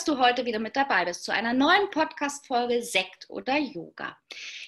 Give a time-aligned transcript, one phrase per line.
[0.00, 4.16] Dass du heute wieder mit dabei bist zu einer neuen Podcast-Folge Sekt oder Yoga.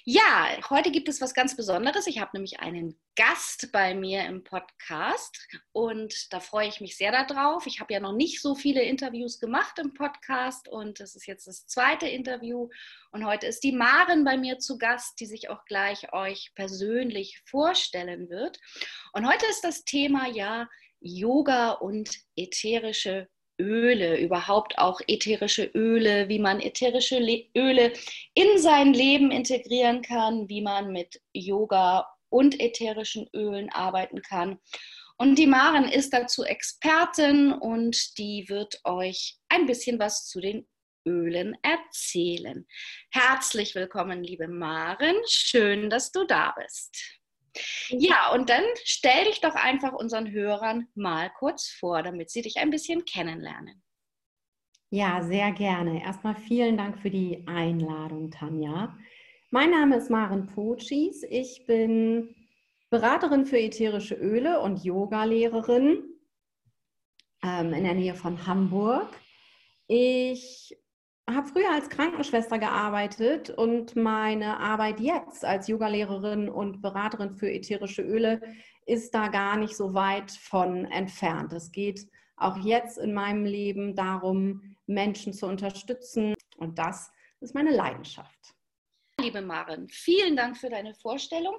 [0.04, 2.06] Ja, heute gibt es was ganz Besonderes.
[2.06, 5.38] Ich habe nämlich einen Gast bei mir im Podcast
[5.72, 7.66] und da freue ich mich sehr darauf.
[7.66, 11.46] Ich habe ja noch nicht so viele Interviews gemacht im Podcast und das ist jetzt
[11.46, 12.68] das zweite Interview.
[13.10, 17.40] Und heute ist die Maren bei mir zu Gast, die sich auch gleich euch persönlich
[17.46, 18.58] vorstellen wird.
[19.14, 20.68] Und heute ist das Thema ja
[21.00, 23.28] Yoga und ätherische
[23.60, 27.92] Öle, überhaupt auch ätherische Öle, wie man ätherische Le Öle
[28.34, 34.58] in sein Leben integrieren kann, wie man mit Yoga und ätherischen Ölen arbeiten kann.
[35.18, 40.66] Und die Maren ist dazu Expertin und die wird euch ein bisschen was zu den
[41.06, 42.66] Ölen erzählen.
[43.10, 45.16] Herzlich willkommen, liebe Maren.
[45.26, 47.21] Schön, dass du da bist.
[47.88, 52.56] Ja, und dann stell dich doch einfach unseren Hörern mal kurz vor, damit sie dich
[52.56, 53.82] ein bisschen kennenlernen.
[54.90, 56.02] Ja, sehr gerne.
[56.02, 58.96] Erstmal vielen Dank für die Einladung, Tanja.
[59.50, 61.22] Mein Name ist Maren Pochis.
[61.28, 62.34] Ich bin
[62.90, 66.04] Beraterin für ätherische Öle und Yogalehrerin
[67.42, 69.08] ähm, in der Nähe von Hamburg.
[69.86, 70.76] Ich
[71.30, 78.02] habe früher als Krankenschwester gearbeitet und meine Arbeit jetzt als Yogalehrerin und Beraterin für ätherische
[78.02, 78.40] Öle
[78.86, 81.52] ist da gar nicht so weit von entfernt.
[81.52, 87.70] Es geht auch jetzt in meinem Leben darum, Menschen zu unterstützen und das ist meine
[87.70, 88.54] Leidenschaft.
[89.20, 91.56] Liebe Maren, vielen Dank für deine Vorstellung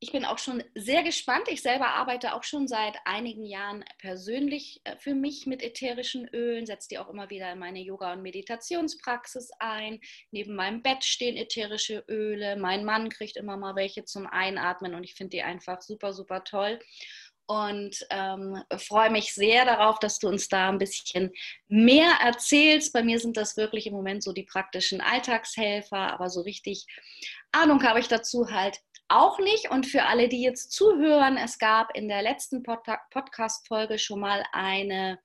[0.00, 1.48] ich bin auch schon sehr gespannt.
[1.48, 6.66] Ich selber arbeite auch schon seit einigen Jahren persönlich äh, für mich mit ätherischen Ölen,
[6.66, 10.00] setze die auch immer wieder in meine Yoga- und Meditationspraxis ein.
[10.30, 12.56] Neben meinem Bett stehen ätherische Öle.
[12.56, 16.44] Mein Mann kriegt immer mal welche zum Einatmen und ich finde die einfach super, super
[16.44, 16.78] toll.
[17.50, 21.32] Und ähm, freue mich sehr darauf, dass du uns da ein bisschen
[21.66, 22.92] mehr erzählst.
[22.92, 26.84] Bei mir sind das wirklich im Moment so die praktischen Alltagshelfer, aber so richtig
[27.50, 29.70] Ahnung habe ich dazu halt auch nicht.
[29.70, 32.80] Und für alle, die jetzt zuhören, es gab in der letzten Pod
[33.10, 35.18] Podcast-Folge schon mal eine,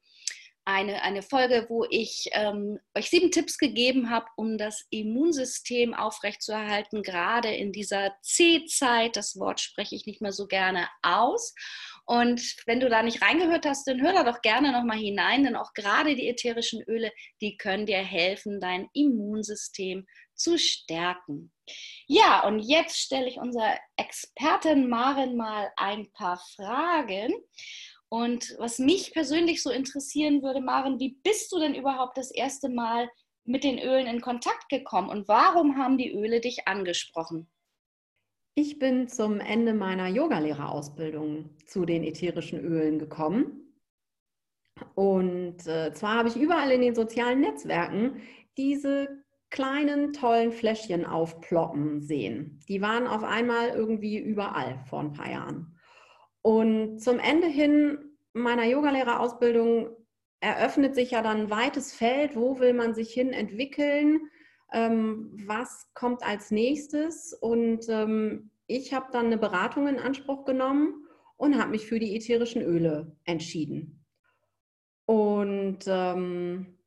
[0.66, 7.04] eine, eine Folge, wo ich ähm, euch sieben Tipps gegeben habe, um das Immunsystem aufrechtzuerhalten,
[7.04, 9.18] gerade in dieser C-Zeit.
[9.18, 11.54] Das Wort spreche ich nicht mehr so gerne aus.
[12.06, 15.56] Und wenn du da nicht reingehört hast, dann hör da doch gerne nochmal hinein, denn
[15.56, 17.12] auch gerade die ätherischen Öle,
[17.42, 20.06] die können dir helfen, dein Immunsystem
[20.44, 21.52] zu stärken.
[22.08, 27.34] Ja, und jetzt stelle ich unserer Expertin Maren mal ein paar Fragen.
[28.10, 32.70] Und was mich persönlich so interessieren würde, Maren, wie bist du denn überhaupt das erste
[32.70, 33.10] Mal
[33.46, 37.50] mit den Ölen in Kontakt gekommen und warum haben die Öle dich angesprochen?
[38.56, 43.74] Ich bin zum Ende meiner Yogalehrerausbildung zu den ätherischen Ölen gekommen.
[44.94, 48.22] Und äh, zwar habe ich überall in den sozialen Netzwerken
[48.58, 49.23] diese
[49.54, 52.60] kleinen, tollen Fläschchen aufploppen sehen.
[52.68, 55.78] Die waren auf einmal irgendwie überall vor ein paar Jahren.
[56.42, 58.00] Und zum Ende hin
[58.34, 59.90] meiner Yogalehrerausbildung
[60.40, 64.22] eröffnet sich ja dann ein weites Feld, wo will man sich hin entwickeln,
[64.74, 67.34] ähm, was kommt als nächstes.
[67.34, 71.06] Und ähm, ich habe dann eine Beratung in Anspruch genommen
[71.38, 74.04] und habe mich für die ätherischen Öle entschieden.
[75.06, 76.80] Und ähm,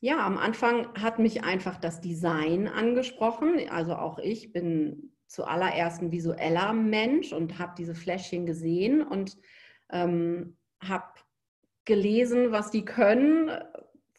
[0.00, 3.68] ja, am Anfang hat mich einfach das Design angesprochen.
[3.70, 9.36] Also auch ich bin zuallererst ein visueller Mensch und habe diese Fläschchen gesehen und
[9.90, 11.06] ähm, habe
[11.84, 13.50] gelesen, was die können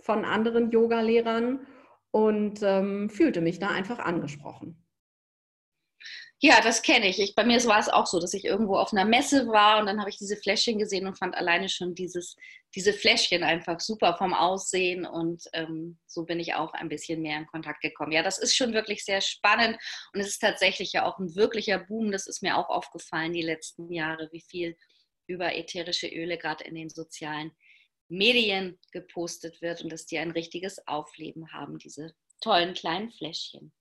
[0.01, 1.68] von anderen Yogalehrern
[2.12, 4.87] und ähm, fühlte mich da einfach angesprochen.
[6.39, 7.19] Ja, das kenne ich.
[7.19, 7.33] ich.
[7.33, 9.99] Bei mir war es auch so, dass ich irgendwo auf einer Messe war und dann
[9.99, 12.35] habe ich diese Fläschchen gesehen und fand alleine schon dieses,
[12.75, 17.39] diese Fläschchen einfach super vom Aussehen und ähm, so bin ich auch ein bisschen mehr
[17.39, 18.11] in Kontakt gekommen.
[18.11, 19.77] Ja, das ist schon wirklich sehr spannend
[20.13, 22.11] und es ist tatsächlich ja auch ein wirklicher Boom.
[22.11, 24.77] Das ist mir auch aufgefallen die letzten Jahre, wie viel
[25.25, 27.51] über ätherische Öle gerade in den sozialen
[28.09, 33.73] Medien gepostet wird und dass die ein richtiges Aufleben haben, diese tollen kleinen Fläschchen.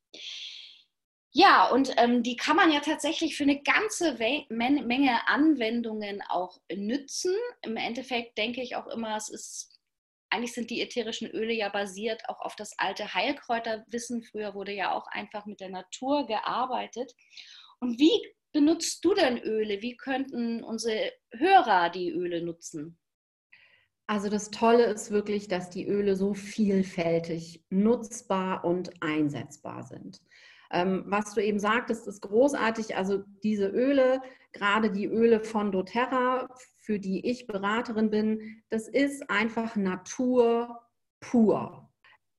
[1.38, 6.58] Ja, und ähm, die kann man ja tatsächlich für eine ganze We Menge Anwendungen auch
[6.74, 7.34] nützen.
[7.60, 9.78] Im Endeffekt denke ich auch immer, es ist,
[10.30, 14.22] eigentlich sind die ätherischen Öle ja basiert auch auf das alte Heilkräuterwissen.
[14.22, 17.12] Früher wurde ja auch einfach mit der Natur gearbeitet.
[17.80, 18.18] Und wie
[18.52, 19.82] benutzt du denn Öle?
[19.82, 22.98] Wie könnten unsere Hörer die Öle nutzen?
[24.06, 30.22] Also das Tolle ist wirklich, dass die Öle so vielfältig nutzbar und einsetzbar sind.
[30.70, 32.96] Ähm, was du eben sagtest, ist großartig.
[32.96, 34.20] Also diese Öle,
[34.52, 36.48] gerade die Öle von doTERRA,
[36.78, 40.82] für die ich Beraterin bin, das ist einfach Natur
[41.20, 41.90] pur.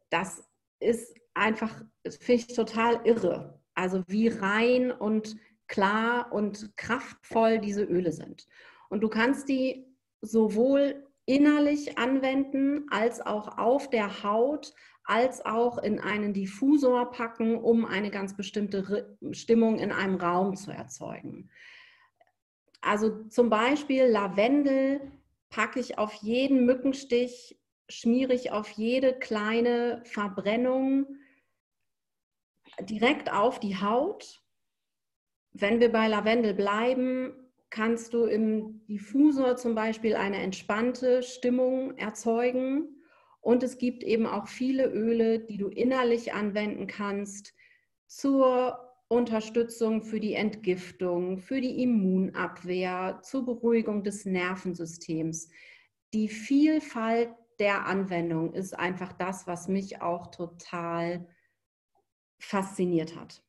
[0.10, 0.44] Das
[0.80, 1.84] ist einfach,
[2.20, 3.62] finde ich total irre.
[3.74, 5.36] Also wie rein und
[5.68, 8.48] klar und kraftvoll diese Öle sind.
[8.90, 9.86] Und du kannst die
[10.22, 14.74] sowohl innerlich anwenden als auch auf der Haut,
[15.08, 20.72] als auch in einen Diffusor packen, um eine ganz bestimmte Stimmung in einem Raum zu
[20.72, 21.50] erzeugen.
[22.82, 25.00] Also zum Beispiel Lavendel
[25.50, 27.58] packe ich auf jeden Mückenstich,
[27.88, 31.08] schmiere ich auf jede kleine Verbrennung
[32.82, 34.42] direkt auf die Haut.
[35.54, 37.34] Wenn wir bei Lavendel bleiben,
[37.70, 42.97] kannst du im Diffusor zum Beispiel eine entspannte Stimmung erzeugen
[43.48, 47.54] und es gibt eben auch viele Öle, die du innerlich anwenden kannst
[48.06, 48.78] zur
[49.08, 55.50] Unterstützung für die Entgiftung, für die Immunabwehr, zur Beruhigung des Nervensystems.
[56.14, 61.26] Die Vielfalt der Anwendung ist einfach das, was mich auch total
[62.40, 63.42] fasziniert hat.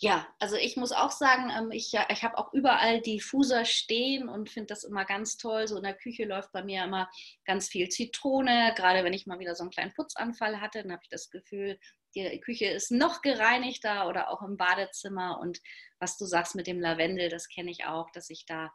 [0.00, 4.48] Ja, also ich muss auch sagen, ähm, ich, ich habe auch überall Diffuser stehen und
[4.48, 5.66] finde das immer ganz toll.
[5.66, 7.10] So in der Küche läuft bei mir immer
[7.44, 8.74] ganz viel Zitrone.
[8.76, 11.80] Gerade wenn ich mal wieder so einen kleinen Putzanfall hatte, dann habe ich das Gefühl,
[12.14, 15.40] die Küche ist noch gereinigter oder auch im Badezimmer.
[15.40, 15.58] Und
[15.98, 18.70] was du sagst mit dem Lavendel, das kenne ich auch, dass ich da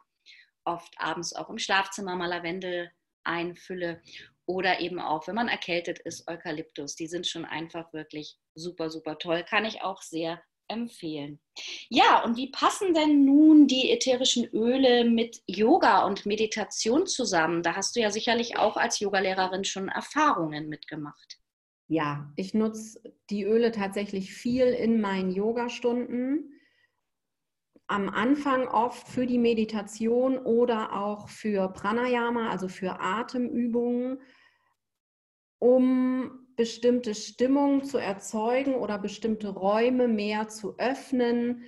[0.64, 2.90] oft abends auch im Schlafzimmer mal Lavendel
[3.24, 4.02] einfülle.
[4.44, 6.96] Oder eben auch, wenn man erkältet ist, Eukalyptus.
[6.96, 9.42] Die sind schon einfach wirklich super, super toll.
[9.42, 11.40] Kann ich auch sehr empfehlen.
[11.88, 17.62] Ja, und wie passen denn nun die ätherischen Öle mit Yoga und Meditation zusammen?
[17.62, 21.38] Da hast du ja sicherlich auch als Yogalehrerin schon Erfahrungen mitgemacht.
[21.86, 23.00] Ja, ich nutze
[23.30, 26.50] die Öle tatsächlich viel in meinen Yogastunden.
[27.86, 34.22] Am Anfang oft für die Meditation oder auch für Pranayama, also für Atemübungen,
[35.58, 41.64] um bestimmte Stimmung zu erzeugen oder bestimmte Räume mehr zu öffnen.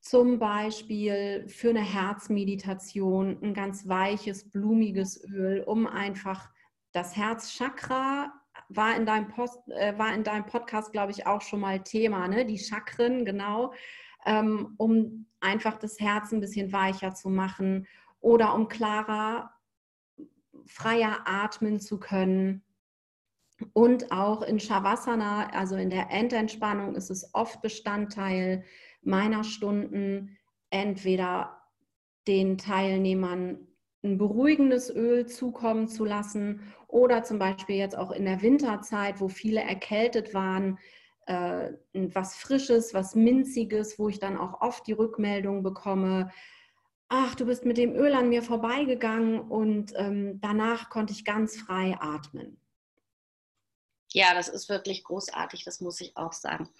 [0.00, 6.50] Zum Beispiel für eine Herzmeditation ein ganz weiches, blumiges Öl, um einfach
[6.92, 8.32] das Herzchakra
[8.68, 12.28] war in deinem, Post, äh, war in deinem Podcast, glaube ich, auch schon mal Thema,
[12.28, 12.44] ne?
[12.44, 13.72] die Chakren, genau,
[14.24, 17.86] ähm, um einfach das Herz ein bisschen weicher zu machen
[18.20, 19.52] oder um klarer,
[20.66, 22.62] freier atmen zu können.
[23.72, 28.64] Und auch in Shavasana, also in der Endentspannung, ist es oft Bestandteil
[29.02, 30.36] meiner Stunden,
[30.70, 31.62] entweder
[32.26, 33.66] den Teilnehmern
[34.02, 39.28] ein beruhigendes Öl zukommen zu lassen oder zum Beispiel jetzt auch in der Winterzeit, wo
[39.28, 40.78] viele erkältet waren,
[41.26, 46.30] äh, was Frisches, was Minziges, wo ich dann auch oft die Rückmeldung bekomme,
[47.08, 51.56] ach, du bist mit dem Öl an mir vorbeigegangen und ähm, danach konnte ich ganz
[51.56, 52.60] frei atmen.
[54.16, 56.70] Ja, das ist wirklich großartig, das muss ich auch sagen.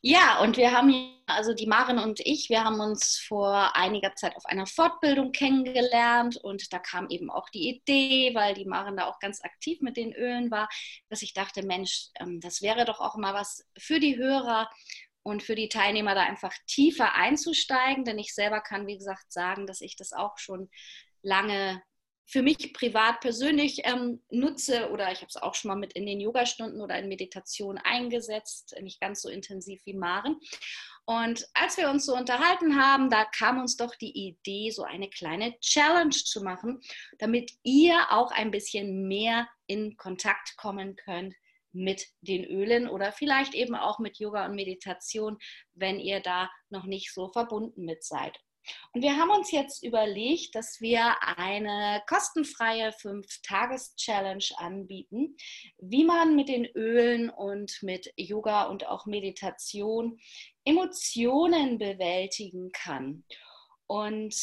[0.00, 4.34] Ja, und wir haben, also die Maren und ich, wir haben uns vor einiger Zeit
[4.34, 9.06] auf einer Fortbildung kennengelernt und da kam eben auch die Idee, weil die Maren da
[9.06, 10.68] auch ganz aktiv mit den Ölen war,
[11.08, 14.68] dass ich dachte, Mensch, ähm, das wäre doch auch mal was für die Hörer
[15.22, 19.68] und für die Teilnehmer da einfach tiefer einzusteigen, denn ich selber kann, wie gesagt, sagen,
[19.68, 20.68] dass ich das auch schon
[21.22, 21.80] lange
[22.24, 26.06] für mich privat persönlich ähm, nutze oder ich habe es auch schon mal mit in
[26.06, 30.38] den Yogastunden oder in Meditation eingesetzt, nicht ganz so intensiv wie Maren.
[31.04, 35.10] Und als wir uns so unterhalten haben, da kam uns doch die Idee, so eine
[35.10, 36.80] kleine Challenge zu machen,
[37.18, 41.34] damit ihr auch ein bisschen mehr in Kontakt kommen könnt
[41.72, 45.38] mit den Ölen oder vielleicht eben auch mit Yoga und Meditation,
[45.74, 48.38] wenn ihr da noch nicht so verbunden mit seid.
[48.92, 55.36] Und wir haben uns jetzt überlegt, dass wir eine kostenfreie 5-Tages-Challenge anbieten,
[55.78, 60.18] wie man mit den Ölen und mit Yoga und auch Meditation
[60.64, 63.24] Emotionen bewältigen kann.
[63.86, 64.34] Und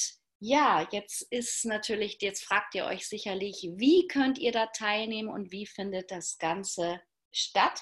[0.41, 5.51] ja, jetzt ist natürlich, jetzt fragt ihr euch sicherlich, wie könnt ihr da teilnehmen und
[5.51, 7.81] wie findet das Ganze statt?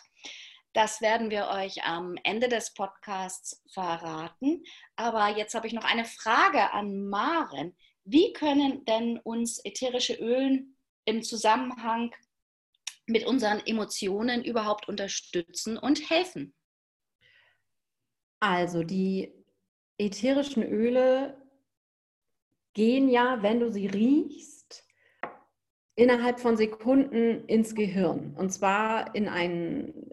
[0.78, 4.64] Das werden wir euch am Ende des Podcasts verraten.
[4.96, 7.76] Aber jetzt habe ich noch eine Frage an Maren.
[8.04, 12.14] Wie können denn uns ätherische Ölen im Zusammenhang
[13.08, 16.54] mit unseren Emotionen überhaupt unterstützen und helfen?
[18.40, 19.34] Also die
[19.98, 21.42] ätherischen Öle
[22.76, 24.88] gehen ja, wenn du sie riechst,
[25.96, 28.36] innerhalb von Sekunden ins Gehirn.
[28.38, 30.12] Und zwar in, ein,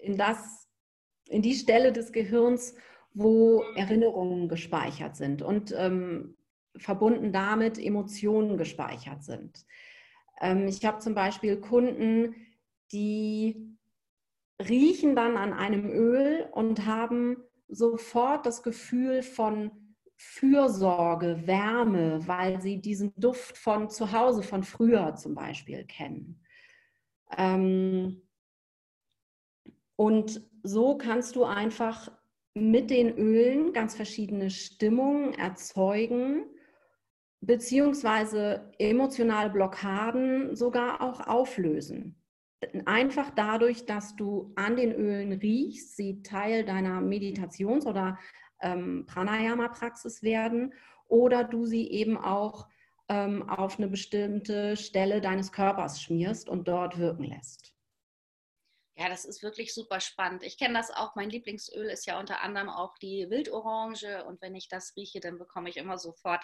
[0.00, 0.68] in, das,
[1.28, 2.74] in die Stelle des Gehirns,
[3.14, 6.36] wo Erinnerungen gespeichert sind und ähm,
[6.76, 9.64] verbunden damit Emotionen gespeichert sind.
[10.40, 12.34] Ähm, ich habe zum Beispiel Kunden,
[12.92, 13.76] die
[14.60, 17.36] riechen dann an einem Öl und haben
[17.68, 19.70] sofort das Gefühl von
[20.16, 26.42] Fürsorge, Wärme, weil sie diesen Duft von zu Hause, von früher zum Beispiel kennen.
[27.36, 28.22] Ähm,
[29.98, 32.08] und so kannst du einfach
[32.54, 36.44] mit den Ölen ganz verschiedene Stimmungen erzeugen
[37.40, 42.14] beziehungsweise emotionale Blockaden sogar auch auflösen.
[42.86, 48.18] Einfach dadurch, dass du an den Ölen riechst, sie Teil deiner Meditations- oder
[48.60, 50.74] ähm, Pranayama-Praxis werden
[51.08, 52.68] oder du sie eben auch
[53.08, 57.77] ähm, auf eine bestimmte Stelle deines Körpers schmierst und dort wirken lässt.
[58.98, 60.42] Ja, das ist wirklich super spannend.
[60.42, 61.14] Ich kenne das auch.
[61.14, 64.24] Mein Lieblingsöl ist ja unter anderem auch die Wildorange.
[64.24, 66.42] Und wenn ich das rieche, dann bekomme ich immer sofort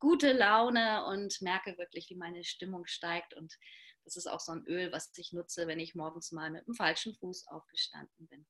[0.00, 3.34] gute Laune und merke wirklich, wie meine Stimmung steigt.
[3.34, 3.56] Und
[4.04, 6.74] das ist auch so ein Öl, was ich nutze, wenn ich morgens mal mit dem
[6.74, 8.48] falschen Fuß aufgestanden bin.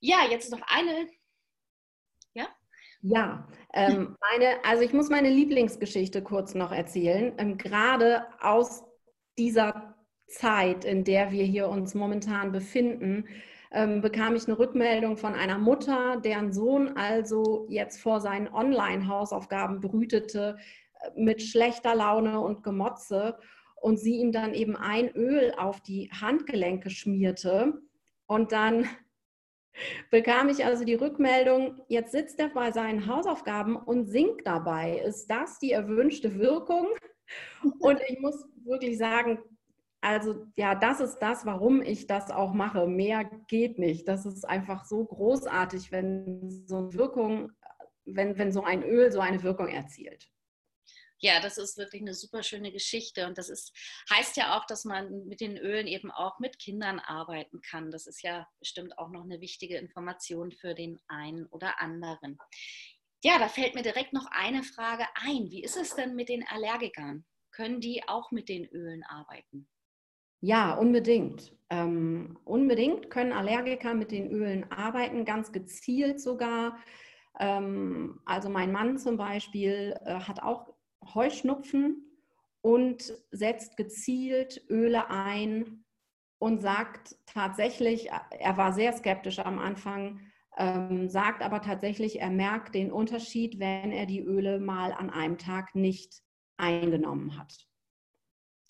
[0.00, 1.10] Ja, jetzt noch eine.
[2.32, 2.48] Ja?
[3.02, 7.34] Ja, ähm, meine, also ich muss meine Lieblingsgeschichte kurz noch erzählen.
[7.36, 8.84] Ähm, gerade aus
[9.36, 9.93] dieser
[10.26, 13.26] Zeit, in der wir hier uns momentan befinden,
[13.74, 19.80] ähm, bekam ich eine Rückmeldung von einer Mutter, deren Sohn also jetzt vor seinen Online-Hausaufgaben
[19.80, 20.56] brütete
[21.00, 23.36] äh, mit schlechter Laune und Gemotze
[23.76, 27.74] und sie ihm dann eben ein Öl auf die Handgelenke schmierte
[28.26, 28.88] und dann
[30.10, 35.02] bekam ich also die Rückmeldung, jetzt sitzt er bei seinen Hausaufgaben und singt dabei.
[35.04, 36.86] Ist das die erwünschte Wirkung?
[37.80, 39.38] Und ich muss wirklich sagen,
[40.04, 42.86] also ja, das ist das, warum ich das auch mache.
[42.86, 44.06] Mehr geht nicht.
[44.06, 47.50] Das ist einfach so großartig, wenn so eine Wirkung,
[48.04, 50.28] wenn, wenn so ein Öl so eine Wirkung erzielt.
[51.20, 53.72] Ja, das ist wirklich eine super schöne Geschichte und das ist,
[54.10, 57.90] heißt ja auch, dass man mit den Ölen eben auch mit Kindern arbeiten kann.
[57.90, 62.36] Das ist ja bestimmt auch noch eine wichtige Information für den einen oder anderen.
[63.22, 65.50] Ja, da fällt mir direkt noch eine Frage ein.
[65.50, 67.24] Wie ist es denn mit den Allergikern?
[67.52, 69.66] Können die auch mit den Ölen arbeiten?
[70.44, 71.56] Ja, unbedingt.
[71.70, 76.76] Ähm, unbedingt können Allergiker mit den Ölen arbeiten, ganz gezielt sogar.
[77.40, 80.74] Ähm, also mein Mann zum Beispiel äh, hat auch
[81.14, 82.04] Heuschnupfen
[82.60, 85.82] und setzt gezielt Öle ein
[86.38, 90.20] und sagt tatsächlich, er war sehr skeptisch am Anfang,
[90.58, 95.38] ähm, sagt aber tatsächlich, er merkt den Unterschied, wenn er die Öle mal an einem
[95.38, 96.20] Tag nicht
[96.58, 97.66] eingenommen hat.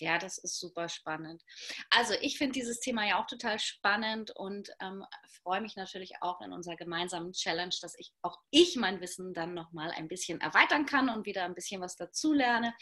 [0.00, 1.42] Ja, das ist super spannend.
[1.90, 5.04] Also ich finde dieses Thema ja auch total spannend und ähm,
[5.42, 9.54] freue mich natürlich auch in unserer gemeinsamen Challenge, dass ich auch ich mein Wissen dann
[9.54, 12.74] nochmal ein bisschen erweitern kann und wieder ein bisschen was dazulerne.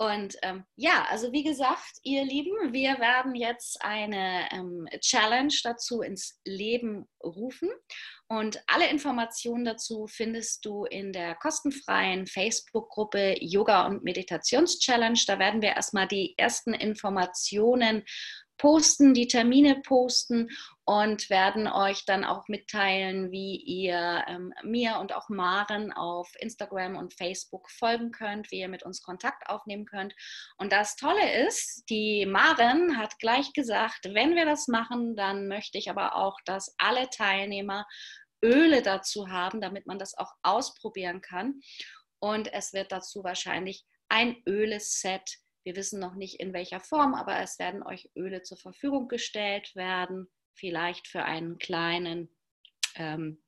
[0.00, 6.00] Und ähm, ja, also wie gesagt, ihr Lieben, wir werden jetzt eine ähm, Challenge dazu
[6.00, 7.68] ins Leben rufen.
[8.26, 15.20] Und alle Informationen dazu findest du in der kostenfreien Facebook-Gruppe Yoga und Meditations-Challenge.
[15.26, 18.02] Da werden wir erstmal die ersten Informationen
[18.60, 20.50] posten, die Termine posten
[20.84, 26.96] und werden euch dann auch mitteilen, wie ihr ähm, mir und auch Maren auf Instagram
[26.96, 30.14] und Facebook folgen könnt, wie ihr mit uns Kontakt aufnehmen könnt.
[30.58, 35.78] Und das Tolle ist, die Maren hat gleich gesagt, wenn wir das machen, dann möchte
[35.78, 37.86] ich aber auch, dass alle Teilnehmer
[38.44, 41.60] Öle dazu haben, damit man das auch ausprobieren kann.
[42.18, 47.40] Und es wird dazu wahrscheinlich ein Öleset wir wissen noch nicht in welcher Form, aber
[47.40, 52.34] es werden euch Öle zur Verfügung gestellt werden, vielleicht für einen kleinen,
[52.96, 53.42] ähm,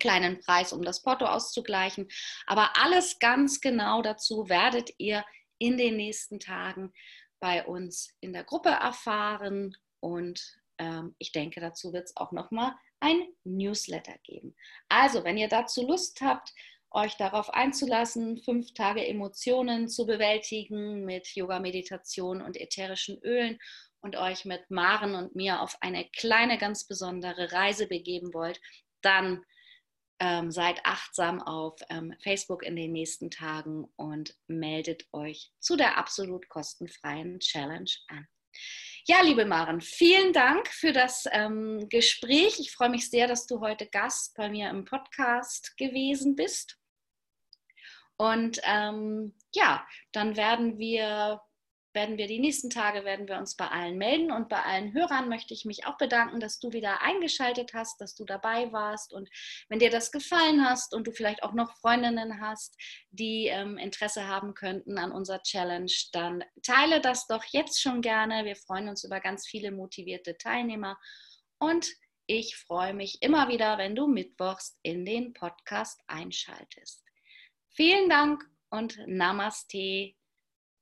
[0.00, 2.08] kleinen Preis, um das Porto auszugleichen.
[2.46, 5.24] Aber alles ganz genau dazu werdet ihr
[5.58, 6.92] in den nächsten Tagen
[7.40, 12.50] bei uns in der Gruppe erfahren und ähm, ich denke, dazu wird es auch noch
[12.50, 14.54] mal ein Newsletter geben.
[14.88, 16.52] Also, wenn ihr dazu Lust habt,
[16.96, 23.58] euch darauf einzulassen, fünf Tage Emotionen zu bewältigen mit Yoga, Meditation und ätherischen Ölen
[24.00, 28.60] und euch mit Maren und mir auf eine kleine, ganz besondere Reise begeben wollt,
[29.02, 29.44] dann
[30.18, 35.98] ähm, seid achtsam auf ähm, Facebook in den nächsten Tagen und meldet euch zu der
[35.98, 38.26] absolut kostenfreien Challenge an.
[39.06, 42.58] Ja, liebe Maren, vielen Dank für das ähm, Gespräch.
[42.58, 46.78] Ich freue mich sehr, dass du heute Gast bei mir im Podcast gewesen bist.
[48.18, 51.40] Und ähm, ja, dann werden wir
[51.96, 55.30] werden wir die nächsten Tage, werden wir uns bei allen melden und bei allen Hörern
[55.30, 59.30] möchte ich mich auch bedanken, dass du wieder eingeschaltet hast, dass du dabei warst und
[59.70, 62.76] wenn dir das gefallen hast und du vielleicht auch noch Freundinnen hast,
[63.10, 68.44] die ähm, Interesse haben könnten an unserer Challenge, dann teile das doch jetzt schon gerne.
[68.44, 70.98] Wir freuen uns über ganz viele motivierte Teilnehmer
[71.58, 71.88] und
[72.26, 77.05] ich freue mich immer wieder, wenn du mittwochs in den Podcast einschaltest.
[77.76, 80.14] Vielen Dank und Namaste.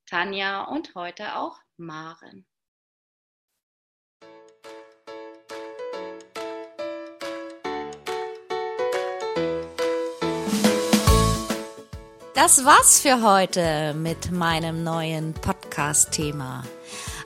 [0.05, 2.45] Tanja und heute auch Maren.
[12.33, 16.63] Das war's für heute mit meinem neuen Podcast-Thema.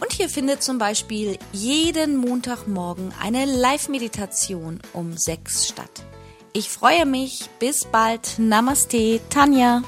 [0.00, 6.04] und hier findet zum Beispiel jeden Montagmorgen eine Live-Meditation um sechs statt.
[6.52, 7.48] Ich freue mich.
[7.58, 8.38] Bis bald.
[8.38, 9.82] Namaste, Tanja.